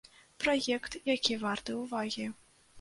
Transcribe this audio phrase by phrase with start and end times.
[0.45, 2.29] Праект, які варты ўвагі.